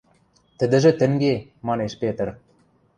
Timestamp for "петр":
2.01-2.27